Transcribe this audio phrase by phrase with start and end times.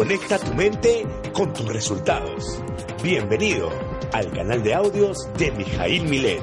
[0.00, 2.62] Conecta tu mente con tus resultados.
[3.02, 3.68] Bienvenido
[4.14, 6.40] al canal de audios de Mijail Milet.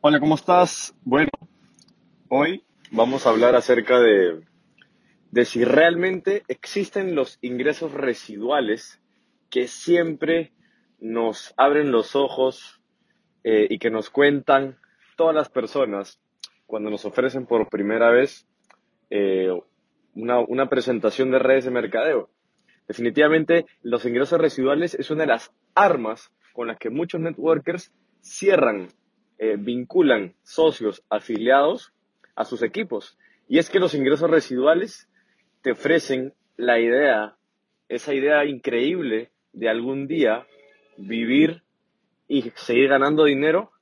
[0.00, 0.94] Hola, ¿cómo estás?
[1.02, 1.30] Bueno,
[2.28, 4.44] hoy vamos a hablar acerca de,
[5.32, 9.02] de si realmente existen los ingresos residuales
[9.50, 10.52] que siempre
[11.00, 12.80] nos abren los ojos
[13.44, 14.76] eh, y que nos cuentan
[15.16, 16.20] todas las personas
[16.66, 18.46] cuando nos ofrecen por primera vez
[19.10, 19.50] eh,
[20.14, 22.30] una, una presentación de redes de mercadeo.
[22.88, 28.88] Definitivamente, los ingresos residuales es una de las armas con las que muchos networkers cierran,
[29.38, 31.92] eh, vinculan socios afiliados
[32.36, 33.18] a sus equipos.
[33.48, 35.08] Y es que los ingresos residuales
[35.62, 37.36] te ofrecen la idea,
[37.88, 40.46] esa idea increíble de algún día
[40.96, 41.61] vivir
[42.32, 43.72] y seguir ganando dinero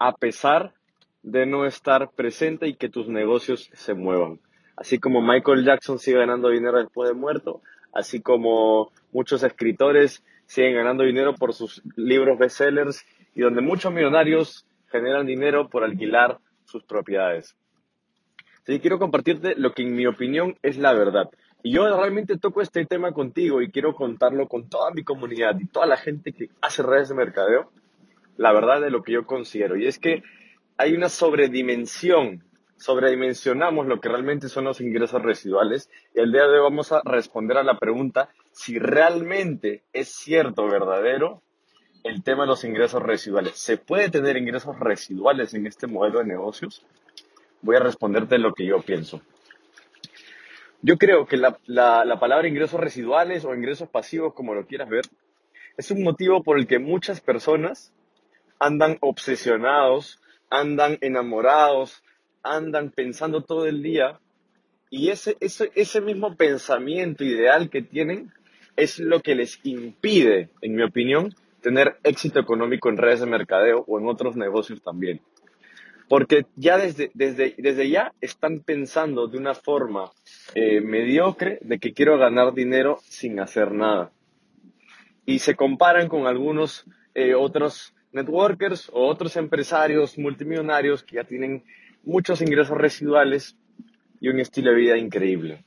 [0.00, 0.74] a pesar
[1.22, 4.40] de no estar presente y que tus negocios se muevan.
[4.76, 7.62] Así como Michael Jackson sigue ganando dinero después de muerto,
[7.94, 14.66] así como muchos escritores siguen ganando dinero por sus libros bestsellers y donde muchos millonarios
[14.90, 17.56] generan dinero por alquilar sus propiedades.
[18.62, 21.30] Así quiero compartirte lo que en mi opinión es la verdad.
[21.62, 25.66] Y yo realmente toco este tema contigo y quiero contarlo con toda mi comunidad y
[25.66, 27.72] toda la gente que hace redes de mercadeo,
[28.36, 29.76] la verdad de lo que yo considero.
[29.76, 30.22] Y es que
[30.76, 32.44] hay una sobredimensión,
[32.76, 35.90] sobredimensionamos lo que realmente son los ingresos residuales.
[36.14, 40.68] Y el día de hoy vamos a responder a la pregunta si realmente es cierto,
[40.68, 41.42] verdadero,
[42.04, 43.58] el tema de los ingresos residuales.
[43.58, 46.86] ¿Se puede tener ingresos residuales en este modelo de negocios?
[47.62, 49.20] Voy a responderte lo que yo pienso.
[50.80, 55.04] Yo creo que la, la, palabra ingresos residuales o ingresos pasivos, como lo quieras ver,
[55.76, 57.92] es un motivo por el que muchas personas
[58.60, 62.02] andan obsesionados, andan enamorados,
[62.42, 64.20] andan pensando todo el día
[64.90, 68.32] y ese, ese, ese mismo pensamiento ideal que tienen
[68.76, 73.84] es lo que les impide, en mi opinión, tener éxito económico en redes de mercadeo
[73.86, 75.20] o en otros negocios también.
[76.08, 80.10] Porque ya desde, desde, desde ya están pensando de una forma
[80.54, 84.10] eh, mediocre de que quiero ganar dinero sin hacer nada.
[85.26, 91.64] Y se comparan con algunos eh, otros networkers o otros empresarios multimillonarios que ya tienen
[92.04, 93.56] muchos ingresos residuales
[94.20, 95.64] y un estilo de vida increíble.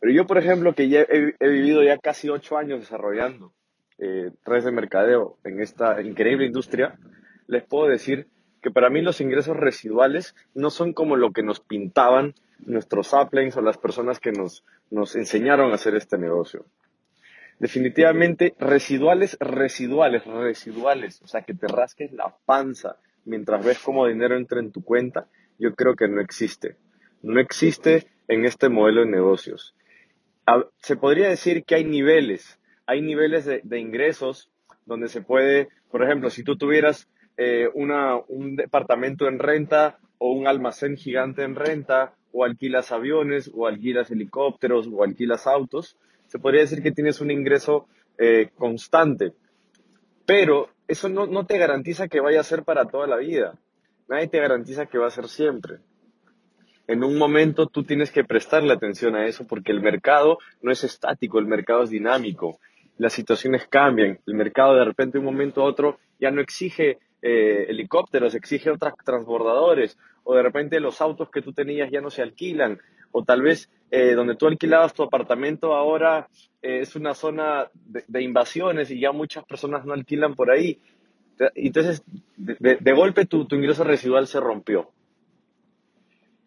[0.00, 3.52] Pero yo, por ejemplo, que ya he, vivido ya casi ocho años desarrollando
[3.98, 6.98] eh, redes de mercadeo en esta increíble industria,
[7.46, 8.26] les puedo decir
[8.62, 12.34] que para mí los ingresos residuales no son como lo que nos pintaban
[12.64, 16.64] nuestros uplines o las personas que nos, nos enseñaron a hacer este negocio.
[17.58, 24.36] Definitivamente, residuales, residuales, residuales, o sea, que te rasques la panza mientras ves cómo dinero
[24.36, 25.26] entra en tu cuenta,
[25.58, 26.76] yo creo que no existe.
[27.22, 29.74] No existe en este modelo de negocios.
[30.78, 34.50] Se podría decir que hay niveles, hay niveles de, de ingresos
[34.86, 37.08] donde se puede, por ejemplo, si tú tuvieras
[37.44, 43.50] eh, una, un departamento en renta o un almacén gigante en renta o alquilas aviones
[43.52, 45.96] o alquilas helicópteros o alquilas autos,
[46.28, 49.32] se podría decir que tienes un ingreso eh, constante.
[50.24, 53.58] Pero eso no, no te garantiza que vaya a ser para toda la vida.
[54.08, 55.78] Nadie te garantiza que va a ser siempre.
[56.86, 60.84] En un momento tú tienes que prestarle atención a eso porque el mercado no es
[60.84, 62.58] estático, el mercado es dinámico.
[62.98, 64.20] Las situaciones cambian.
[64.26, 68.70] El mercado de repente de un momento a otro ya no exige eh, helicópteros, exige
[68.70, 72.80] otros transbordadores, o de repente los autos que tú tenías ya no se alquilan,
[73.12, 76.28] o tal vez eh, donde tú alquilabas tu apartamento ahora
[76.62, 80.80] eh, es una zona de, invasiones y ya muchas personas no alquilan por ahí.
[81.54, 82.02] Entonces,
[82.36, 84.90] de, golpe tu, tu ingreso residual se rompió.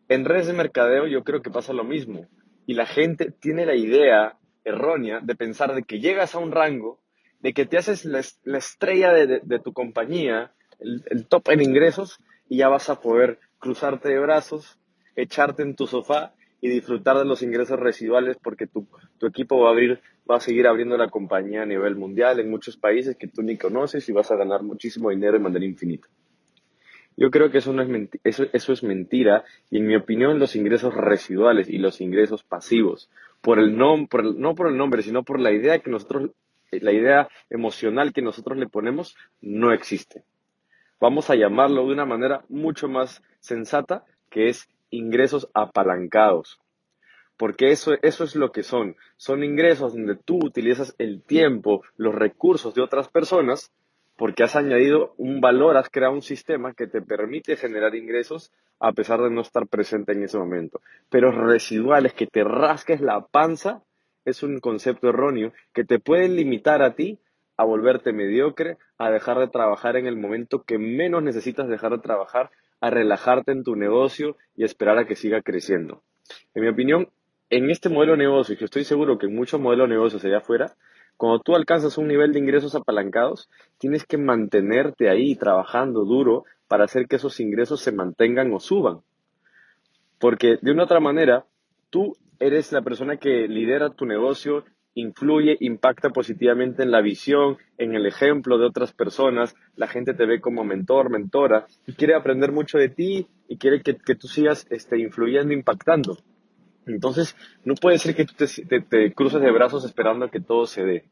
[0.07, 2.27] En redes de mercadeo yo creo que pasa lo mismo.
[2.65, 6.99] Y la gente tiene la idea errónea de pensar de que llegas a un rango,
[7.41, 8.19] de que te haces la,
[8.57, 12.19] estrella de, de, tu compañía, el, top en ingresos
[12.49, 14.77] y ya vas a poder cruzarte de brazos,
[15.15, 18.87] echarte en tu sofá y disfrutar de los ingresos residuales porque tu,
[19.17, 19.99] tu, equipo va a abrir,
[20.29, 23.57] va a seguir abriendo la compañía a nivel mundial en muchos países que tú ni
[23.57, 26.07] conoces y vas a ganar muchísimo dinero de manera infinita.
[27.17, 30.55] Yo creo que eso, no es, eso, eso es mentira y en mi opinión los
[30.55, 33.09] ingresos residuales y los ingresos pasivos,
[33.41, 33.77] por el
[34.09, 36.31] por no por el nombre, sino por la idea que nosotros,
[36.71, 40.23] la idea emocional que nosotros le ponemos, no existe
[40.99, 46.59] vamos a llamarlo de una manera mucho más sensata, que es ingresos apalancados.
[47.37, 48.95] Porque eso, eso es lo que son.
[49.17, 53.71] Son ingresos donde tú utilizas el tiempo, los recursos de otras personas
[54.17, 58.91] porque has añadido un valor, has creado un sistema que te permite generar ingresos a
[58.93, 60.81] pesar de no estar presente en ese momento.
[61.09, 63.83] Pero residuales, que te rasques la panza,
[64.23, 67.19] es un concepto erróneo que te puede limitar a ti
[67.57, 71.99] a volverte mediocre, a dejar de trabajar en el momento que menos necesitas dejar de
[71.99, 76.01] trabajar, a relajarte en tu negocio y esperar a que siga creciendo.
[76.53, 77.09] En mi opinión,
[77.49, 80.25] en este modelo de negocio, y que estoy seguro que en muchos modelos de negocios
[80.25, 80.75] allá afuera,
[81.17, 86.85] cuando tú alcanzas un nivel de ingresos apalancados, tienes que mantenerte ahí trabajando duro para
[86.85, 89.01] hacer que esos ingresos se mantengan o suban.
[90.19, 91.45] Porque de una otra manera,
[91.89, 97.93] tú eres la persona que lidera tu negocio, influye, impacta positivamente en la visión, en
[97.95, 102.51] el ejemplo de otras personas, la gente te ve como mentor, mentora, y quiere aprender
[102.51, 106.17] mucho de ti y quiere que, tú sigas este, influyendo, impactando.
[106.87, 110.83] Entonces, no puede ser que tú te, cruces de brazos esperando a que todo se
[110.83, 111.03] dé.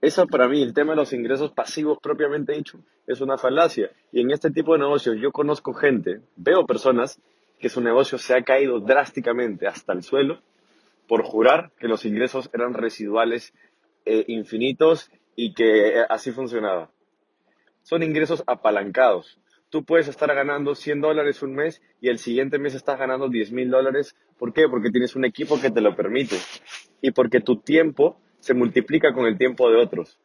[0.00, 3.90] Eso para mí, el tema de los ingresos pasivos propiamente dicho, es una falacia.
[4.12, 7.20] Y en este tipo de negocios yo conozco gente, veo personas
[7.58, 10.40] que su negocio se ha caído drásticamente hasta el suelo
[11.08, 13.54] por jurar que los ingresos eran residuales
[14.04, 16.90] e infinitos y que eh, así funcionaba.
[17.82, 19.38] Son ingresos apalancados
[19.74, 23.50] tú puedes estar ganando 100 dólares un mes y el siguiente mes estás ganando 10
[23.50, 24.14] mil dólares.
[24.38, 24.68] ¿Por qué?
[24.68, 26.36] Porque tienes un equipo que te lo permite
[27.02, 30.20] y porque tu tiempo se multiplica con el tiempo de otros.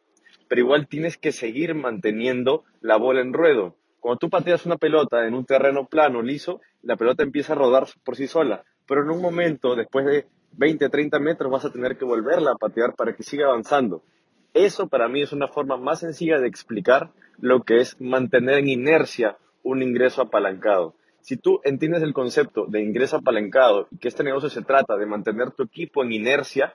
[0.48, 3.76] Pero igual tienes que seguir manteniendo la bola en ruedo.
[4.00, 7.88] Cuando tú pateas una pelota en un terreno plano, liso, la pelota empieza a rodar
[8.04, 8.66] por sí sola.
[8.88, 12.58] Pero en un momento, después de 20, 30 metros, vas a tener que volverla a
[12.58, 14.04] patear para que siga avanzando.
[14.54, 18.70] Eso para mí es una forma más sencilla de explicar lo que es mantener en
[18.70, 20.96] inercia un ingreso apalancado.
[21.22, 25.06] Si tú entiendes el concepto de ingreso apalancado y que este negocio se trata de
[25.06, 26.74] mantener tu equipo en inercia,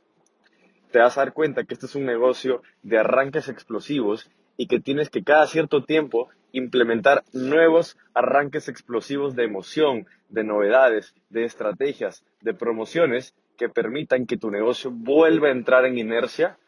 [0.91, 4.81] te vas a dar cuenta que este es un negocio de arranques explosivos y que
[4.81, 12.25] tienes que cada cierto tiempo implementar nuevos arranques explosivos de emoción, de novedades, de estrategias,
[12.41, 16.59] de promociones que permitan que tu negocio vuelva a entrar en inercia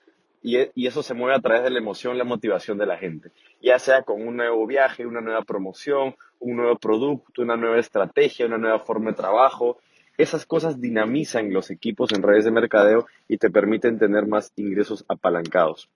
[0.42, 3.32] e, y, eso se mueve a través de la emoción, la motivación de la gente,
[3.60, 8.46] ya sea con un nuevo viaje, una nueva promoción, un nuevo producto, una nueva estrategia,
[8.46, 9.78] una nueva forma de trabajo.
[10.16, 15.04] Esas cosas dinamizan los equipos en redes de mercadeo y te permiten tener más ingresos
[15.08, 15.90] apalancados.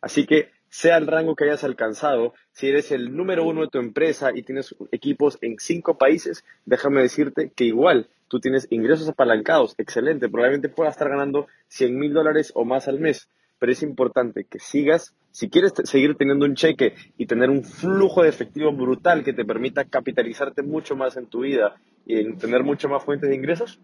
[0.00, 3.78] Así que sea el rango que hayas alcanzado, si eres el número uno de tu
[3.78, 9.76] empresa y tienes equipos en cinco países, déjame decirte que igual tú tienes ingresos apalancados,
[9.78, 13.28] excelente, probablemente puedas estar ganando 100 mil dólares o más al mes
[13.60, 18.24] pero es importante que sigas, si quieres seguir teniendo un cheque y tener un flujo
[18.24, 22.88] de efectivo brutal que te permita capitalizarte mucho más en tu vida y tener mucho
[22.88, 23.78] más fuentes de ingresos,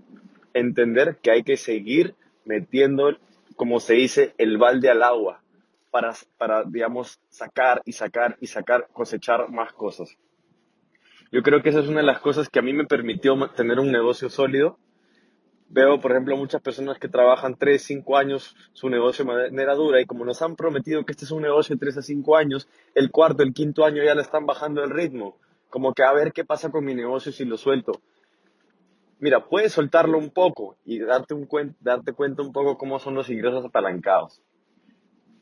[0.55, 3.17] entender que hay que seguir metiendo,
[3.55, 5.41] como se dice, el balde al agua
[5.91, 10.17] para, para, digamos, sacar y sacar y sacar, cosechar más cosas.
[11.33, 13.79] Yo creo que esa es una de las cosas que a mí me permitió tener
[13.79, 14.79] un negocio sólido
[15.73, 20.01] Veo, por ejemplo, muchas personas que trabajan 3, 5 años su negocio de manera dura
[20.01, 22.69] y como nos han prometido que este es un negocio de 3 a 5 años,
[22.97, 25.37] el cuarto, el quinto año ya le están bajando el ritmo.
[25.69, 27.93] Como que a ver qué pasa con mi negocio si lo suelto.
[29.21, 31.47] Mira, puedes soltarlo un poco y darte, un
[31.79, 34.43] darte cuenta un poco cómo son los ingresos apalancados.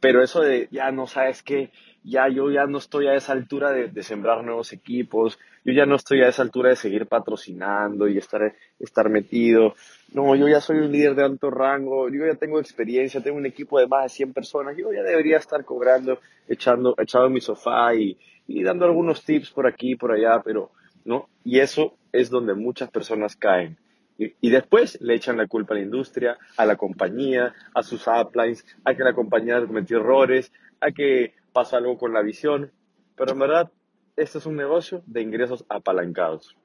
[0.00, 1.70] Pero eso de ya no sabes qué,
[2.04, 5.96] ya yo ya no estoy a esa altura de, sembrar nuevos equipos, yo ya no
[5.96, 9.74] estoy a esa altura de seguir patrocinando y estar, estar metido.
[10.12, 13.46] No, yo ya soy un líder de alto rango, yo ya tengo experiencia, tengo un
[13.46, 17.40] equipo de más de 100 personas, yo ya debería estar cobrando, echando, echado en mi
[17.40, 20.70] sofá y, y dando algunos tips por aquí y por allá, pero
[21.04, 21.28] no.
[21.44, 23.76] Y eso es donde muchas personas caen
[24.18, 28.66] y, después le echan la culpa a la industria, a la compañía, a sus uplines,
[28.84, 32.72] a que la compañía cometió errores, a que pasó algo con la visión.
[33.16, 33.72] Pero en verdad,
[34.16, 36.56] este es un negocio de ingresos apalancados.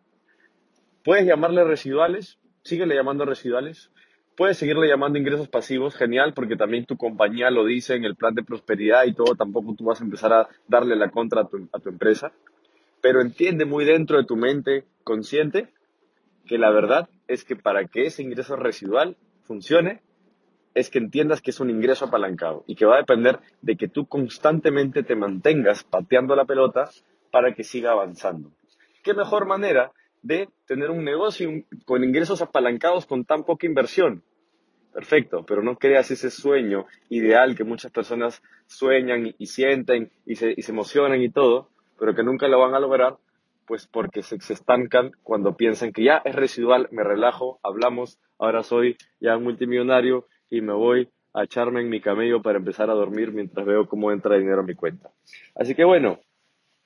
[1.04, 3.92] Puedes llamarle residuales, síguele llamando residuales.
[4.36, 8.34] Puedes seguirle llamando ingresos pasivos, genial, porque también tu compañía lo dice en el plan
[8.34, 11.70] de prosperidad y todo, tampoco tú vas a empezar a darle la contra a tu,
[11.72, 12.32] a tu empresa.
[13.00, 15.70] Pero entiende muy dentro de tu mente consciente
[16.46, 20.02] que la verdad es que para que ese ingreso residual funcione,
[20.74, 23.88] es que entiendas que es un ingreso apalancado y que va a depender de que
[23.88, 26.90] tú constantemente te mantengas pateando la pelota
[27.32, 28.52] para que siga avanzando.
[29.04, 31.50] ¿Qué mejor manera de tener un negocio
[31.86, 34.24] con ingresos apalancados con tan poca inversión?
[34.94, 40.54] Perfecto, pero no creas ese sueño ideal que muchas personas sueñan y, sienten y se,
[40.56, 41.70] y se emocionan y todo,
[42.00, 43.18] pero que nunca lo van a lograr
[43.66, 48.98] pues porque se, estancan cuando piensan que ya es residual, me relajo, hablamos, ahora soy
[49.20, 53.66] ya multimillonario y me voy a echarme en mi camello para empezar a dormir mientras
[53.66, 55.10] veo cómo entra dinero a mi cuenta.
[55.56, 56.20] Así que bueno,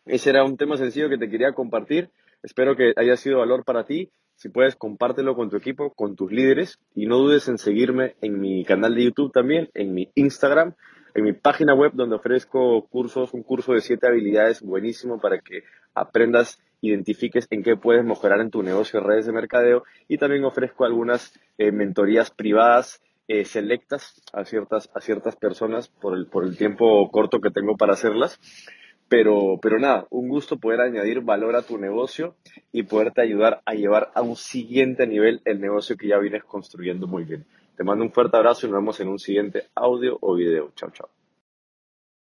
[0.05, 2.09] ese era un tema sencillo que te quería compartir.
[2.41, 4.09] Espero que haya sido valor para ti.
[4.35, 8.39] Si puedes, compártelo con tu equipo, con tus líderes y no dudes en seguirme en
[8.39, 10.75] mi canal de YouTube también, en mi Instagram,
[11.15, 15.63] en mi página web donde ofrezco cursos, un curso de siete habilidades buenísimo para que
[15.95, 20.43] aprendas, identifiques en qué puedes mejorar en tu negocio de redes de mercadeo y también
[20.45, 26.45] ofrezco algunas eh, mentorías privadas eh, selectas a ciertas, a ciertas personas por el, por
[26.45, 28.39] el tiempo corto que tengo para hacerlas.
[29.09, 32.35] Pero, pero nada, un gusto poder añadir valor a tu negocio
[32.73, 37.07] y poderte ayudar a llevar a un siguiente nivel el negocio que ya vienes construyendo
[37.07, 37.45] muy bien.
[37.77, 40.71] Te mando un fuerte abrazo y nos vemos en un siguiente audio o video.
[40.75, 41.09] Chao, chao.